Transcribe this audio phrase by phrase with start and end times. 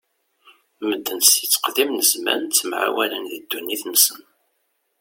[0.87, 4.21] Medden si tteqdim n zzman ttemɛawanen di ddunit-nsen.